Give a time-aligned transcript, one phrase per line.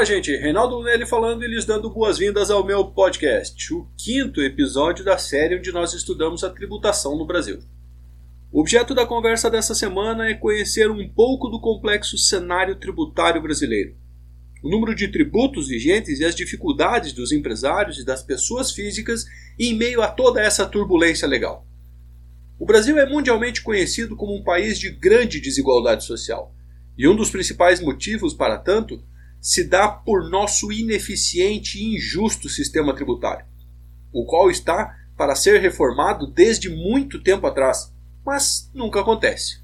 [0.00, 0.34] Olá, gente.
[0.34, 5.58] Reinaldo Lunelli falando e lhes dando boas-vindas ao meu podcast, o quinto episódio da série
[5.58, 7.58] onde nós estudamos a tributação no Brasil.
[8.50, 13.94] O objeto da conversa dessa semana é conhecer um pouco do complexo cenário tributário brasileiro.
[14.64, 19.26] O número de tributos vigentes e as dificuldades dos empresários e das pessoas físicas
[19.58, 21.66] em meio a toda essa turbulência legal.
[22.58, 26.54] O Brasil é mundialmente conhecido como um país de grande desigualdade social,
[26.96, 29.04] e um dos principais motivos para tanto
[29.40, 33.46] se dá por nosso ineficiente e injusto sistema tributário,
[34.12, 37.92] o qual está para ser reformado desde muito tempo atrás,
[38.24, 39.60] mas nunca acontece.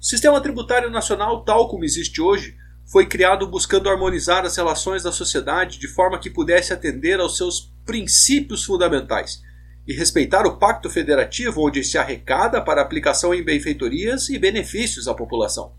[0.00, 5.12] O sistema tributário nacional, tal como existe hoje, foi criado buscando harmonizar as relações da
[5.12, 9.42] sociedade de forma que pudesse atender aos seus princípios fundamentais
[9.86, 15.14] e respeitar o pacto federativo onde se arrecada para aplicação em benfeitorias e benefícios à
[15.14, 15.72] população.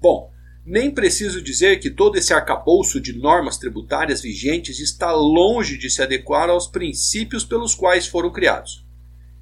[0.00, 0.32] Bom,
[0.66, 6.02] nem preciso dizer que todo esse arcabouço de normas tributárias vigentes está longe de se
[6.02, 8.84] adequar aos princípios pelos quais foram criados.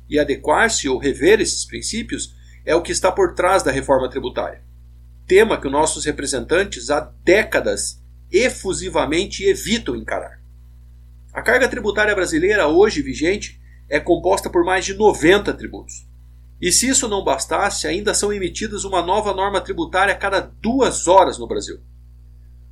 [0.07, 4.63] E adequar-se ou rever esses princípios é o que está por trás da reforma tributária.
[5.27, 7.99] Tema que os nossos representantes há décadas
[8.31, 10.43] efusivamente evitam encarar.
[11.33, 13.59] A carga tributária brasileira hoje vigente
[13.89, 16.07] é composta por mais de 90 tributos.
[16.65, 21.07] E se isso não bastasse, ainda são emitidas uma nova norma tributária a cada duas
[21.07, 21.79] horas no Brasil.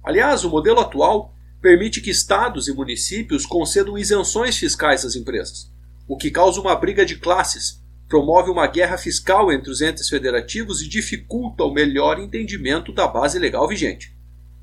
[0.03, 5.71] Aliás, o modelo atual permite que estados e municípios concedam isenções fiscais às empresas,
[6.09, 10.81] o que causa uma briga de classes, promove uma guerra fiscal entre os entes federativos
[10.81, 14.17] e dificulta o melhor entendimento da base legal vigente.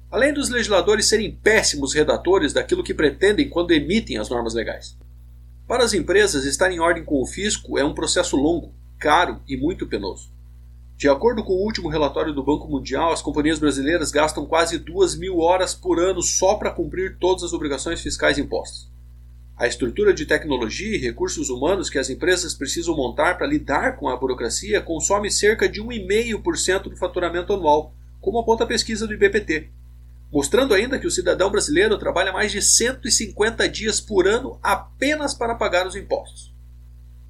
[0.09, 4.97] Além dos legisladores serem péssimos redatores daquilo que pretendem quando emitem as normas legais.
[5.67, 9.55] Para as empresas, estar em ordem com o fisco é um processo longo, caro e
[9.55, 10.29] muito penoso.
[10.97, 15.15] De acordo com o último relatório do Banco Mundial, as companhias brasileiras gastam quase 2
[15.15, 18.89] mil horas por ano só para cumprir todas as obrigações fiscais impostas.
[19.55, 24.09] A estrutura de tecnologia e recursos humanos que as empresas precisam montar para lidar com
[24.09, 29.69] a burocracia consome cerca de 1,5% do faturamento anual, como aponta a pesquisa do IBPT,
[30.31, 35.55] mostrando ainda que o cidadão brasileiro trabalha mais de 150 dias por ano apenas para
[35.55, 36.53] pagar os impostos.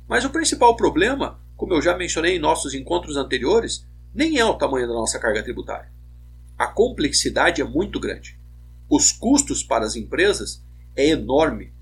[0.07, 4.53] Mas o principal problema como eu já mencionei em nossos encontros anteriores, nem é o
[4.53, 5.91] tamanho da nossa carga tributária.
[6.57, 8.39] A complexidade é muito grande.
[8.89, 10.63] Os custos para as empresas
[10.95, 11.73] é enorme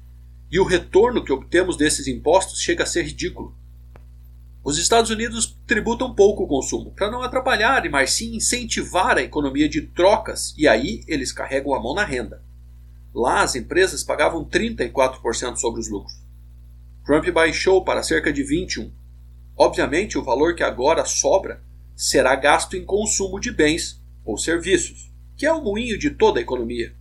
[0.51, 3.55] e o retorno que obtemos desses impostos chega a ser ridículo.
[4.63, 9.69] Os Estados Unidos tributam pouco o consumo, para não atrapalhar, mas sim incentivar a economia
[9.69, 12.41] de trocas, e aí eles carregam a mão na renda.
[13.13, 16.19] Lá as empresas pagavam 34% sobre os lucros.
[17.05, 18.96] Trump baixou para cerca de 21%.
[19.57, 21.63] Obviamente, o valor que agora sobra
[21.95, 26.43] será gasto em consumo de bens ou serviços, que é o moinho de toda a
[26.43, 26.93] economia,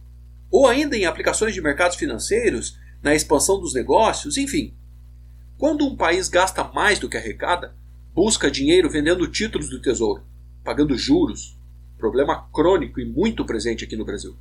[0.50, 4.74] ou ainda em aplicações de mercados financeiros, na expansão dos negócios, enfim.
[5.58, 7.74] Quando um país gasta mais do que arrecada,
[8.14, 10.24] busca dinheiro vendendo títulos do tesouro,
[10.64, 11.58] pagando juros,
[11.98, 14.34] problema crônico e muito presente aqui no Brasil.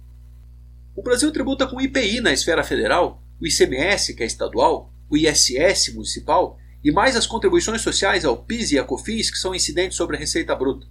[0.95, 5.93] O Brasil tributa com IPI na esfera federal, o ICMS, que é estadual, o ISS
[5.93, 10.15] municipal e mais as contribuições sociais ao PIS e à COFINS que são incidentes sobre
[10.15, 10.85] a receita bruta.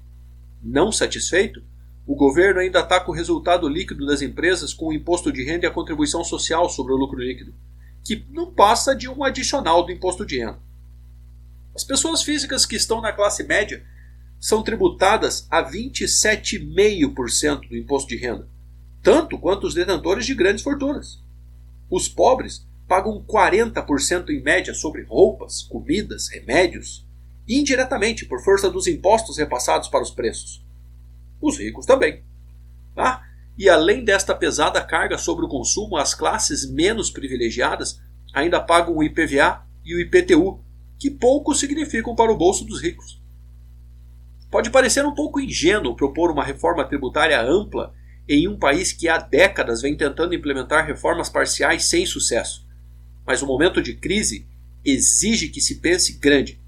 [0.60, 1.62] Não satisfeito,
[2.04, 5.68] o governo ainda ataca o resultado líquido das empresas com o imposto de renda e
[5.68, 7.54] a contribuição social sobre o lucro líquido,
[8.02, 10.58] que não passa de um adicional do imposto de renda.
[11.76, 13.86] As pessoas físicas que estão na classe média
[14.40, 18.48] são tributadas a 27,5% do imposto de renda,
[19.00, 21.22] tanto quanto os detentores de grandes fortunas.
[21.88, 27.06] Os pobres pagam 40% em média sobre roupas, comidas, remédios,
[27.48, 30.64] indiretamente por força dos impostos repassados para os preços.
[31.40, 32.22] Os ricos também.
[32.96, 33.22] Ah,
[33.56, 38.00] e além desta pesada carga sobre o consumo, as classes menos privilegiadas
[38.32, 40.60] ainda pagam o IPVA e o IPTU,
[40.98, 43.22] que pouco significam para o bolso dos ricos.
[44.50, 47.92] Pode parecer um pouco ingênuo propor uma reforma tributária ampla
[48.28, 52.63] em um país que há décadas vem tentando implementar reformas parciais sem sucesso.
[53.26, 54.46] Mas o momento de crise
[54.84, 56.60] exige que se pense grande.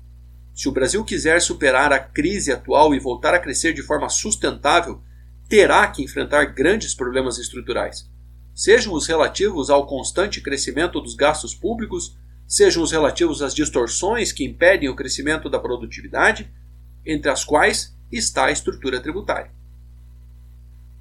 [0.54, 5.02] Se o Brasil quiser superar a crise atual e voltar a crescer de forma sustentável,
[5.48, 8.10] terá que enfrentar grandes problemas estruturais,
[8.54, 12.16] sejam os relativos ao constante crescimento dos gastos públicos,
[12.48, 16.50] sejam os relativos às distorções que impedem o crescimento da produtividade,
[17.04, 19.50] entre as quais está a estrutura tributária.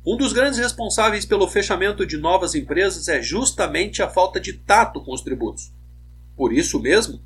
[0.05, 5.03] Um dos grandes responsáveis pelo fechamento de novas empresas é justamente a falta de tato
[5.03, 5.73] com os tributos.
[6.37, 7.19] Por isso mesmo,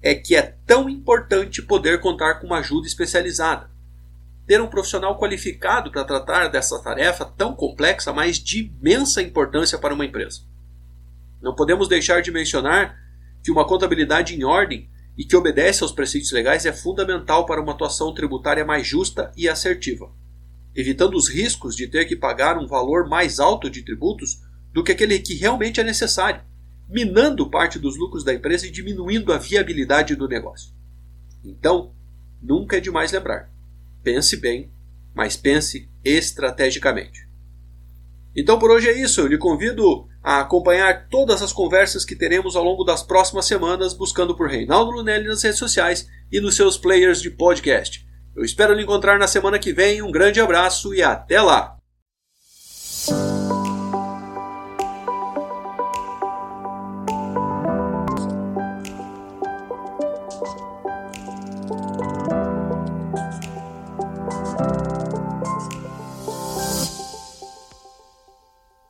[0.00, 3.70] é que é tão importante poder contar com uma ajuda especializada.
[4.46, 9.92] ter um profissional qualificado para tratar dessa tarefa tão complexa, mas de imensa importância para
[9.92, 10.42] uma empresa.
[11.42, 12.96] Não podemos deixar de mencionar
[13.42, 14.88] que uma contabilidade em ordem
[15.18, 19.48] e que obedece aos preceitos legais é fundamental para uma atuação tributária mais justa e
[19.48, 20.12] assertiva,
[20.76, 24.42] evitando os riscos de ter que pagar um valor mais alto de tributos
[24.72, 26.42] do que aquele que realmente é necessário,
[26.88, 30.72] minando parte dos lucros da empresa e diminuindo a viabilidade do negócio.
[31.42, 31.92] Então,
[32.42, 33.50] nunca é demais lembrar:
[34.02, 34.70] pense bem,
[35.14, 37.26] mas pense estrategicamente.
[38.36, 39.22] Então por hoje é isso.
[39.22, 43.94] Eu lhe convido a acompanhar todas as conversas que teremos ao longo das próximas semanas,
[43.94, 48.05] buscando por Reinaldo Lunelli nas redes sociais e nos seus players de podcast.
[48.36, 50.02] Eu espero lhe encontrar na semana que vem.
[50.02, 51.76] Um grande abraço e até lá!